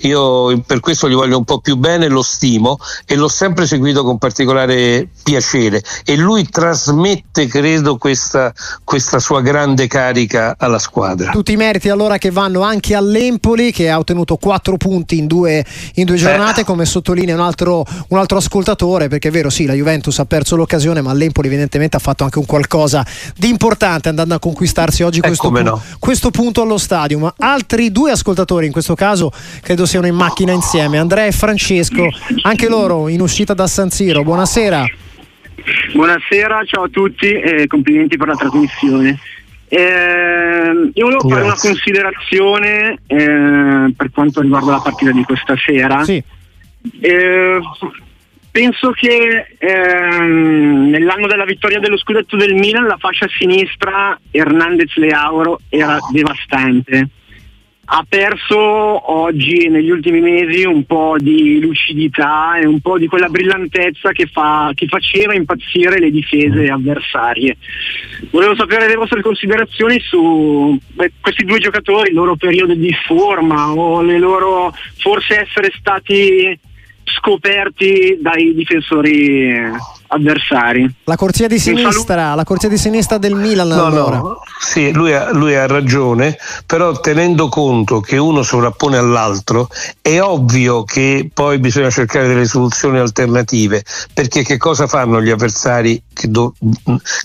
[0.00, 4.02] io per questo gli voglio un po' più bene, lo stimo e l'ho sempre seguito
[4.02, 8.52] con particolare piacere e lui trasmette, credo, questa,
[8.84, 11.30] questa sua grande carica alla squadra.
[11.30, 15.64] Tutti i meriti allora che vanno anche all'Empoli che ha ottenuto 4 punti in due,
[15.94, 16.64] in due giornate, eh.
[16.64, 20.56] come sottolinea un altro, un altro ascoltatore, perché è vero, sì, la Juventus ha perso
[20.56, 23.04] l'occasione, ma l'Empoli evidentemente ha fatto anche un qualcosa
[23.36, 25.82] di importante andando a conquistarsi oggi eh, questo, pu- no.
[25.98, 27.32] questo punto allo stadio.
[27.38, 29.29] Altri due ascoltatori, in questo caso
[29.62, 32.08] credo siano in macchina insieme, Andrea e Francesco,
[32.42, 34.22] anche loro in uscita da San Siro.
[34.22, 34.84] Buonasera.
[35.92, 39.18] Buonasera, ciao a tutti e complimenti per la trasmissione.
[39.68, 46.02] Eh, io volevo fare una considerazione eh, per quanto riguarda la partita di questa sera.
[46.02, 46.22] Sì.
[47.00, 47.60] Eh,
[48.50, 55.60] penso che ehm, nell'anno della vittoria dello scudetto del Milan la fascia sinistra Hernandez Leauro
[55.68, 57.08] era devastante
[57.92, 63.28] ha perso oggi negli ultimi mesi un po' di lucidità e un po' di quella
[63.28, 67.56] brillantezza che, fa, che faceva impazzire le difese avversarie.
[68.30, 73.72] Volevo sapere le vostre considerazioni su beh, questi due giocatori, il loro periodo di forma
[73.72, 76.56] o le loro forse essere stati
[77.02, 80.92] scoperti dai difensori avversari.
[81.04, 83.68] La corsia di sinistra, la corsia di sinistra del Milan.
[83.68, 84.16] No, allora.
[84.18, 89.68] no, sì, lui ha, lui ha, ragione, però tenendo conto che uno sovrappone all'altro,
[90.00, 96.02] è ovvio che poi bisogna cercare delle soluzioni alternative, perché che cosa fanno gli avversari
[96.22, 96.54] do,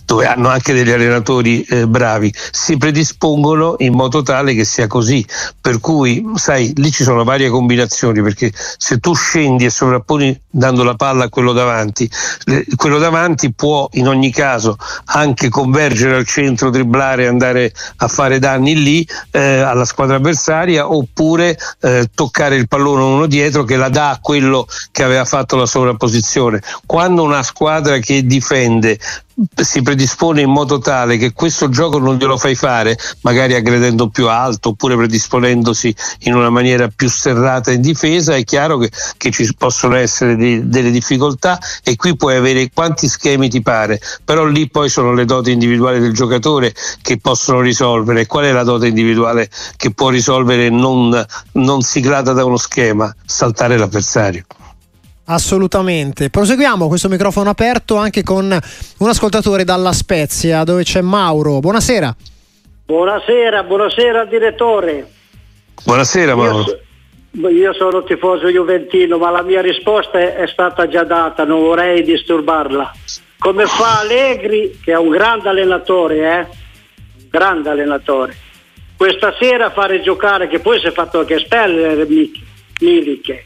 [0.05, 2.33] dove hanno anche degli allenatori eh, bravi?
[2.51, 5.25] Si predispongono in modo tale che sia così,
[5.59, 10.83] per cui sai, lì ci sono varie combinazioni, perché se tu scendi e sovrapponi dando
[10.83, 12.09] la palla a quello davanti,
[12.75, 18.39] quello davanti può in ogni caso anche convergere al centro, dribblare e andare a fare
[18.39, 23.89] danni lì eh, alla squadra avversaria oppure eh, toccare il pallone uno dietro che la
[23.89, 26.61] dà a quello che aveva fatto la sovrapposizione.
[26.85, 28.99] Quando una squadra che difende
[29.55, 34.29] si predispone in modo tale che questo gioco non glielo fai fare, magari aggredendo più
[34.29, 39.53] alto oppure predisponendosi in una maniera più serrata in difesa, è chiaro che, che ci
[39.57, 44.69] possono essere di, delle difficoltà e qui puoi avere quanti schemi ti pare, però lì
[44.69, 48.25] poi sono le doti individuali del giocatore che possono risolvere.
[48.25, 53.13] Qual è la dote individuale che può risolvere non, non siglata da uno schema?
[53.25, 54.45] Saltare l'avversario.
[55.25, 56.29] Assolutamente.
[56.29, 61.59] Proseguiamo questo microfono aperto anche con un ascoltatore dalla Spezia dove c'è Mauro.
[61.59, 62.15] Buonasera.
[62.85, 65.11] Buonasera, buonasera direttore.
[65.83, 66.65] Buonasera Mauro.
[67.31, 71.61] Io, io sono tifoso juventino, ma la mia risposta è, è stata già data, non
[71.61, 72.93] vorrei disturbarla.
[73.39, 76.47] Come fa Allegri, che è un grande allenatore, eh?
[77.29, 78.35] Grande allenatore.
[78.95, 82.05] Questa sera fare giocare, che poi si è fatto anche espellere
[82.81, 83.43] Milik.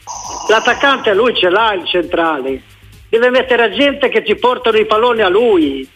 [0.48, 2.62] L'attaccante lui ce l'ha il centrale.
[3.08, 5.88] Deve mettere gente che ti portano i palloni a lui.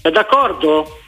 [0.00, 0.98] È d'accordo?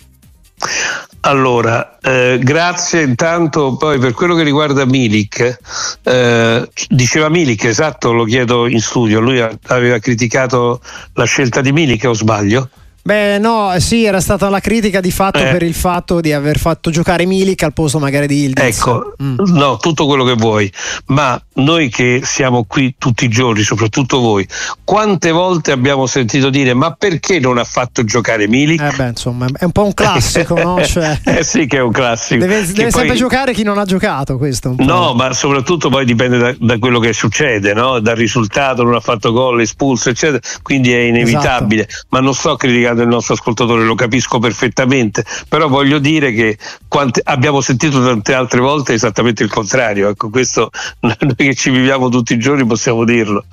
[1.20, 5.58] Allora, eh, grazie intanto poi per quello che riguarda Milik,
[6.04, 10.80] eh, diceva Milik, esatto, lo chiedo in studio, lui aveva criticato
[11.14, 12.70] la scelta di Milik o sbaglio?
[13.08, 15.50] Beh, no, sì, era stata la critica di fatto eh.
[15.50, 18.76] per il fatto di aver fatto giocare Milik al posto magari di Ildiz.
[18.76, 19.36] Ecco, mm.
[19.46, 20.70] no, tutto quello che vuoi,
[21.06, 24.46] ma noi che siamo qui tutti i giorni, soprattutto voi,
[24.84, 28.78] quante volte abbiamo sentito dire ma perché non ha fatto giocare Milik?
[28.78, 30.84] Eh beh, insomma, è un po' un classico, no?
[30.84, 32.44] Cioè, eh sì che è un classico.
[32.44, 34.74] Deve, deve sempre giocare chi non ha giocato, questo.
[34.76, 38.00] No, ma soprattutto poi dipende da, da quello che succede, no?
[38.00, 42.06] Dal risultato, non ha fatto gol, espulso, eccetera, quindi è inevitabile, esatto.
[42.10, 47.20] ma non sto criticando del nostro ascoltatore, lo capisco perfettamente, però voglio dire che quante,
[47.24, 52.34] abbiamo sentito tante altre volte esattamente il contrario, ecco, questo noi che ci viviamo tutti
[52.34, 53.44] i giorni possiamo dirlo.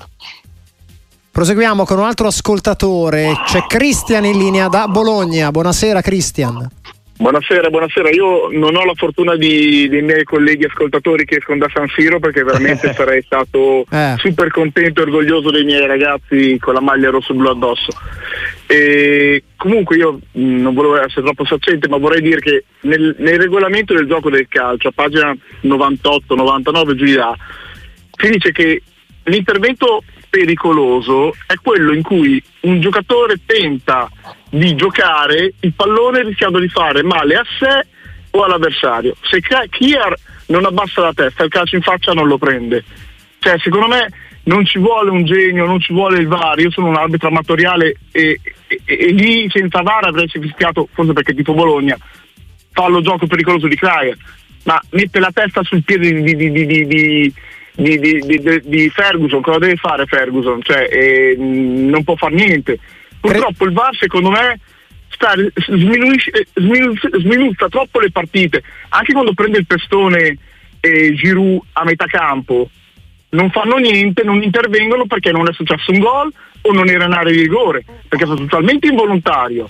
[1.31, 5.51] Proseguiamo con un altro ascoltatore, c'è Cristian in linea da Bologna.
[5.51, 6.69] Buonasera Cristian.
[7.25, 8.11] Buonasera, buonasera.
[8.11, 12.19] Io non ho la fortuna di, dei miei colleghi ascoltatori che escono da San Siro
[12.19, 14.13] perché veramente sarei stato eh.
[14.17, 17.89] super contento e orgoglioso dei miei ragazzi con la maglia rosso-blu addosso.
[18.67, 23.39] E comunque io mm, non volevo essere troppo saccente, ma vorrei dire che nel, nel
[23.39, 27.35] regolamento del gioco del calcio, a pagina 98-99 giù di là,
[28.19, 28.83] si dice che
[29.23, 30.03] l'intervento
[30.35, 34.09] pericoloso è quello in cui un giocatore tenta
[34.49, 37.87] di giocare il pallone rischiando di fare male a sé
[38.31, 39.15] o all'avversario.
[39.21, 40.13] Se Kier
[40.47, 42.83] non abbassa la testa, il calcio in faccia non lo prende.
[43.39, 44.09] Cioè, secondo me
[44.43, 46.59] non ci vuole un genio, non ci vuole il VAR.
[46.59, 51.33] Io sono un arbitro amatoriale e, e, e lì senza VAR avrei fischiato, forse perché
[51.33, 51.97] tipo Bologna,
[52.73, 54.17] fallo gioco pericoloso di Cryer,
[54.63, 57.33] ma mette la testa sul piede di, di, di, di
[57.75, 60.61] Ferguson, cosa deve fare Ferguson?
[60.61, 62.79] Cioè, eh, non può fare niente.
[63.19, 64.59] Purtroppo il VAR secondo me
[65.09, 65.33] sta,
[66.55, 70.37] sminuzza troppo le partite, anche quando prende il pestone
[70.79, 72.69] eh, Giroud a metà campo
[73.29, 77.11] non fanno niente, non intervengono perché non è successo un gol o non era in
[77.11, 79.69] area di rigore, perché è stato totalmente involontario.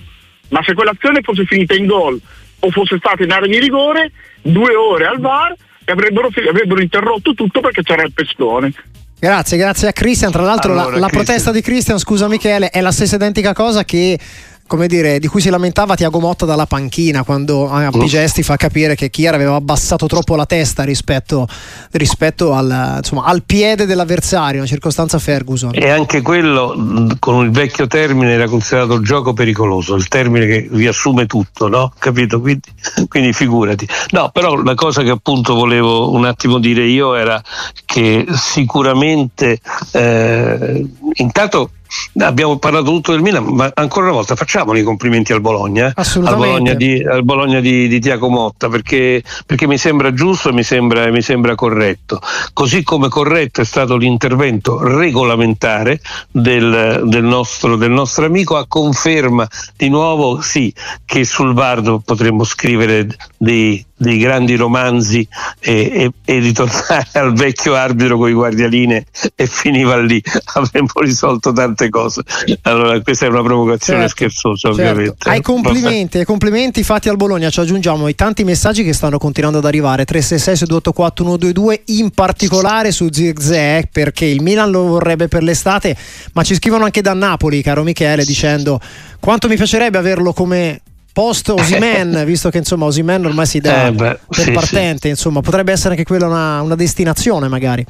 [0.50, 2.18] Ma se quell'azione fosse finita in gol
[2.60, 5.54] o fosse stata in area di rigore, due ore al VAR
[5.86, 8.72] e avrebbero, avrebbero interrotto tutto perché c'era il pestone.
[9.18, 10.32] Grazie, grazie a Christian.
[10.32, 13.84] Tra l'altro, allora, la, la protesta di Christian, scusa Michele, è la stessa identica cosa
[13.84, 14.18] che
[14.66, 17.98] come dire, di cui si lamentava Tiago Motta dalla panchina quando a mm.
[18.00, 21.46] Pigesti fa capire che Chiara aveva abbassato troppo la testa rispetto,
[21.92, 25.70] rispetto al, insomma, al, piede dell'avversario, una circostanza Ferguson.
[25.74, 31.26] E anche quello con il vecchio termine era considerato gioco pericoloso, il termine che riassume
[31.26, 31.92] tutto, no?
[31.98, 32.40] Capito?
[32.40, 32.68] Quindi,
[33.08, 33.86] quindi figurati.
[34.10, 37.40] No, però la cosa che appunto volevo un attimo dire io era
[37.84, 39.60] che sicuramente
[39.92, 41.70] eh, intanto
[42.18, 46.36] abbiamo parlato tutto del Milan, ma ancora una volta facciamo i complimenti al Bologna, al
[46.36, 50.62] Bologna, di, al Bologna di, di, Tiago Motta, perché, perché, mi sembra giusto e mi
[50.62, 52.20] sembra, mi sembra, corretto.
[52.52, 59.46] Così come corretto è stato l'intervento regolamentare del, del, nostro, del nostro amico, a conferma
[59.76, 60.72] di nuovo sì
[61.04, 65.26] che sul Vardo potremmo scrivere dei dei grandi romanzi
[65.58, 70.22] e, e, e, ritornare al vecchio arbitro con i guardialine e finiva lì,
[70.54, 72.22] avremmo risolto tante cose.
[72.62, 74.82] Allora, questa è una provocazione certo, scherzosa, certo.
[74.82, 75.28] ovviamente.
[75.28, 79.58] Ai complimenti, ai complimenti fatti al Bologna, ci aggiungiamo i tanti messaggi che stanno continuando
[79.58, 85.42] ad arrivare: 366 284 122, in particolare su Zirze, perché il Milan lo vorrebbe per
[85.42, 85.96] l'estate,
[86.34, 88.80] ma ci scrivono anche da Napoli, caro Michele, dicendo
[89.20, 90.80] quanto mi piacerebbe averlo come
[91.16, 95.08] post Osimen, visto che insomma Osimen ormai si dà eh beh, per sì, partente, sì.
[95.08, 97.82] insomma potrebbe essere anche quella una, una destinazione magari.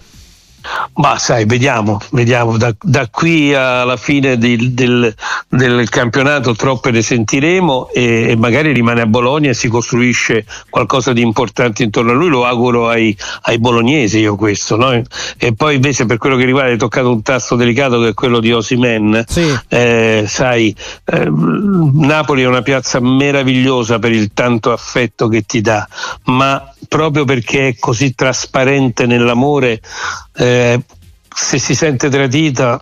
[0.95, 2.57] Ma sai, vediamo, vediamo.
[2.57, 5.15] Da, da qui alla fine di, del,
[5.49, 11.13] del, campionato troppe ne sentiremo e, e, magari rimane a Bologna e si costruisce qualcosa
[11.13, 14.77] di importante intorno a lui, lo auguro ai, ai bolognesi io questo.
[14.77, 15.03] No?
[15.39, 18.41] E poi invece per quello che riguarda hai toccato un tasto delicato che è quello
[18.41, 19.55] di Osimen, sì.
[19.69, 20.75] eh, sai,
[21.05, 25.87] eh, Napoli è una piazza meravigliosa per il tanto affetto che ti dà,
[26.25, 29.81] ma proprio perché è così trasparente nell'amore,
[30.37, 30.56] eh,
[31.35, 32.81] se si sente tradita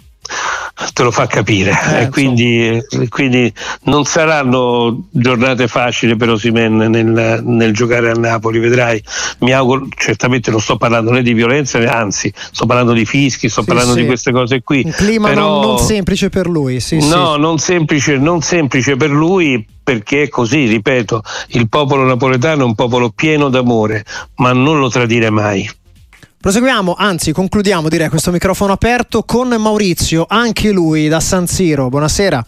[0.93, 3.53] te lo fa capire eh, e quindi, quindi,
[3.85, 9.01] non saranno giornate facili per Osimen nel, nel, giocare a Napoli vedrai
[9.41, 13.61] mi auguro certamente non sto parlando né di violenza anzi sto parlando di fischi sto
[13.61, 14.01] sì, parlando sì.
[14.01, 17.59] di queste cose qui un clima Però, non, non, semplice per lui sì, no non
[17.59, 23.11] semplice, non semplice per lui perché è così, ripeto, il popolo napoletano è un popolo
[23.11, 24.03] pieno d'amore,
[24.37, 25.69] ma non lo tradire mai.
[26.44, 31.88] Proseguiamo, anzi concludiamo direi questo microfono aperto con Maurizio, anche lui da San Siro.
[31.88, 32.46] Buonasera.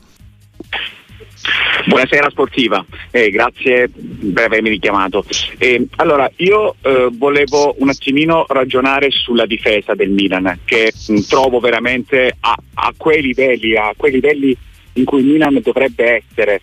[1.87, 3.89] Buonasera sportiva, eh, grazie
[4.35, 5.25] per avermi richiamato.
[5.57, 11.59] Eh, allora, io eh, volevo un attimino ragionare sulla difesa del Milan, che mh, trovo
[11.59, 14.55] veramente a, a, quei livelli, a quei livelli
[14.93, 16.61] in cui il Milan dovrebbe essere.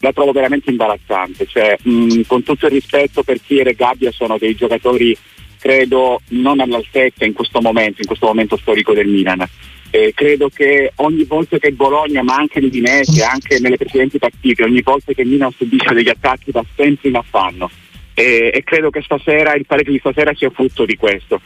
[0.00, 4.36] La trovo veramente imbarazzante, cioè, mh, con tutto il rispetto per Chiere e Gabbia sono
[4.36, 5.16] dei giocatori
[5.58, 9.46] credo non all'altezza in questo momento, in questo momento storico del Milan.
[9.90, 14.82] Eh, credo che ogni volta che Bologna, ma anche l'Udinese, anche nelle precedenti partite, ogni
[14.82, 17.70] volta che il Milan subisce degli attacchi va sempre in affanno.
[18.14, 21.40] Eh, e credo che stasera, il pareggio di stasera sia frutto di questo.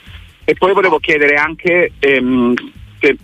[0.44, 2.54] E poi volevo chiedere anche ehm,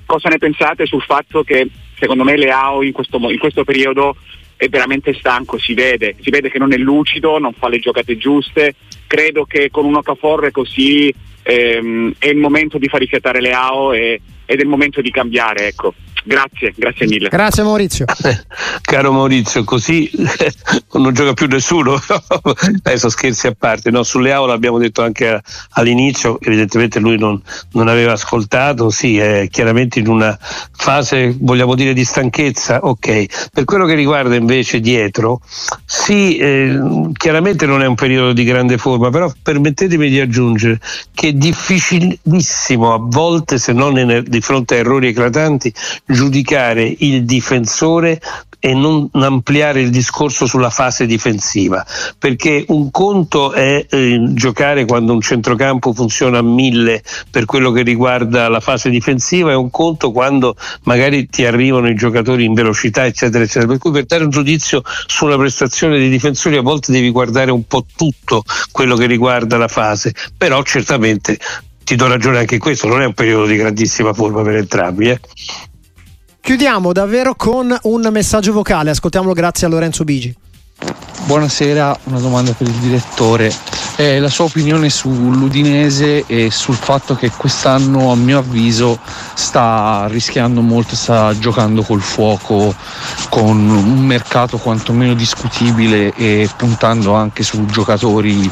[0.05, 1.69] cosa ne pensate sul fatto che
[1.99, 4.17] secondo me Leao in questo, in questo periodo
[4.57, 8.17] è veramente stanco, si vede, si vede che non è lucido, non fa le giocate
[8.17, 8.75] giuste,
[9.07, 13.93] credo che con un Okafor così ehm, è il momento di far rifiatare le AO
[13.93, 15.95] e, ed è il momento di cambiare, ecco.
[16.27, 17.29] Grazie, grazie mille.
[17.29, 18.05] Grazie Maurizio.
[18.83, 20.11] Caro Maurizio, così
[20.95, 21.95] non gioca più nessuno.
[22.83, 24.03] Adesso scherzi a parte, no?
[24.03, 27.41] sulle aule abbiamo detto anche all'inizio, evidentemente lui non,
[27.73, 33.51] non aveva ascoltato, sì, è chiaramente in una fase, vogliamo dire, di stanchezza, ok.
[33.53, 35.41] Per quello che riguarda invece dietro,
[35.85, 36.77] sì, eh,
[37.13, 40.81] chiaramente non è un periodo di grande forma, però permettetemi di aggiungere
[41.15, 45.73] che è difficilissimo a volte, se non in, di fronte a errori eclatanti,
[46.17, 48.19] giudicare il difensore
[48.59, 51.85] e non ampliare il discorso sulla fase difensiva,
[52.19, 57.83] perché un conto è eh, giocare quando un centrocampo funziona a mille per quello che
[57.83, 63.05] riguarda la fase difensiva e un conto quando magari ti arrivano i giocatori in velocità,
[63.05, 63.67] eccetera, eccetera.
[63.67, 67.67] Per cui per dare un giudizio sulla prestazione dei difensori a volte devi guardare un
[67.67, 71.39] po' tutto quello che riguarda la fase, però certamente
[71.85, 75.11] ti do ragione anche questo, non è un periodo di grandissima forma per entrambi.
[75.11, 75.21] Eh.
[76.47, 80.33] Chiudiamo davvero con un messaggio vocale, ascoltiamolo grazie a Lorenzo Bigi.
[81.25, 83.53] Buonasera, una domanda per il direttore.
[83.97, 89.01] Eh, la sua opinione sull'Udinese e sul fatto che quest'anno, a mio avviso,
[89.35, 92.73] sta rischiando molto, sta giocando col fuoco,
[93.29, 98.49] con un mercato quantomeno discutibile e puntando anche su giocatori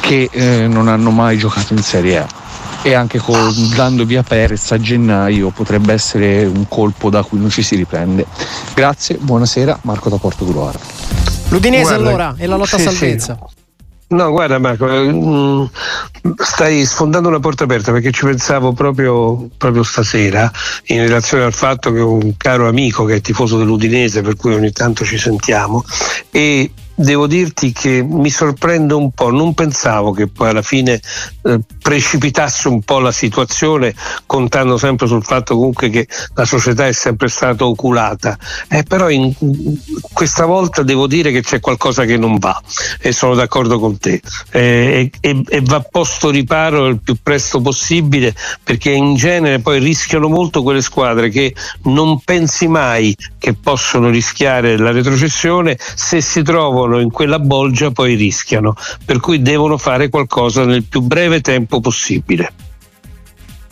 [0.00, 2.41] che eh, non hanno mai giocato in Serie A.
[2.82, 7.50] e anche con, dando via Perez a gennaio potrebbe essere un colpo da cui non
[7.50, 8.26] ci si riprende.
[8.74, 10.78] Grazie, buonasera, Marco da Porto Gruaro.
[11.48, 13.38] L'Udinese Guarda, allora e la lotta sì, a salvezza.
[13.38, 13.60] Sì.
[14.12, 15.64] No, guarda Marco, mm,
[16.36, 20.50] stai sfondando una porta aperta perché ci pensavo proprio, proprio, stasera
[20.86, 24.70] in relazione al fatto che un caro amico che è tifoso dell'Udinese, per cui ogni
[24.70, 25.82] tanto ci sentiamo,
[26.30, 31.00] e devo dirti che mi sorprende un po', non pensavo che poi alla fine
[31.42, 33.94] eh, precipitasse un po' la situazione
[34.26, 38.38] contando sempre sul fatto comunque che la società è sempre stata oculata,
[38.68, 39.32] eh, però in,
[40.12, 42.60] questa volta devo dire che c'è qualcosa che non va
[43.00, 44.20] e sono d'accordo con te.
[44.50, 50.28] Eh, e, e, va posto riparo il più presto possibile perché in genere poi rischiano
[50.28, 55.76] molto quelle squadre che non pensi mai che possono rischiare la retrocessione.
[55.78, 58.74] Se si trovano trovano in quella bolgia poi rischiano,
[59.04, 62.52] per cui devono fare qualcosa nel più breve tempo possibile.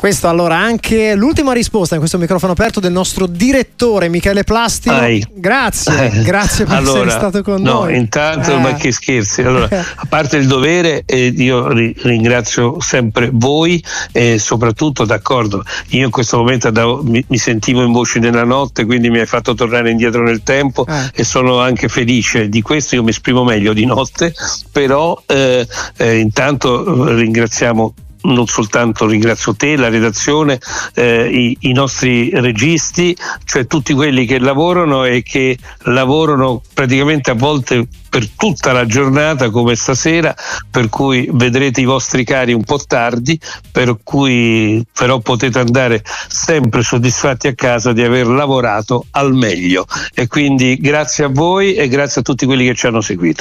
[0.01, 4.95] Questo allora anche l'ultima risposta in questo microfono aperto del nostro direttore Michele Plastino.
[4.95, 5.23] Ai.
[5.31, 6.23] Grazie, eh.
[6.23, 7.99] grazie per allora, essere stato con no, noi.
[7.99, 8.59] Intanto, eh.
[8.61, 9.43] ma che scherzi.
[9.43, 16.07] Allora, a parte il dovere, eh, io ri- ringrazio sempre voi e soprattutto, d'accordo, io
[16.07, 19.53] in questo momento andavo, mi, mi, sentivo in voce nella notte, quindi mi hai fatto
[19.53, 21.11] tornare indietro nel tempo eh.
[21.13, 22.95] e sono anche felice di questo.
[22.95, 24.33] Io mi esprimo meglio di notte,
[24.73, 25.67] però eh,
[25.99, 27.93] intanto ringraziamo
[28.23, 30.59] non soltanto ringrazio te, la redazione,
[30.95, 37.35] eh, i, i, nostri registi, cioè tutti quelli che lavorano e che lavorano praticamente a
[37.35, 40.35] volte per tutta la giornata come stasera,
[40.69, 43.39] per cui vedrete i vostri cari un po' tardi,
[43.71, 49.87] per cui però potete andare sempre soddisfatti a casa di aver lavorato al meglio.
[50.13, 53.39] E quindi grazie a voi e grazie a tutti quelli che ci hanno seguito.